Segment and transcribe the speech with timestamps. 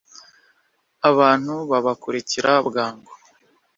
[1.09, 3.11] abantu babakurikira bwangu